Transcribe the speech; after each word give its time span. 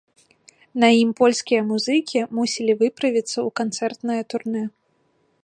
На 0.83 0.87
ім 1.01 1.11
польскія 1.19 1.61
музыкі 1.71 2.19
мусілі 2.39 2.73
выправіцца 2.81 3.35
ў 3.35 3.49
канцэртнае 3.61 4.19
турнэ. 4.33 4.65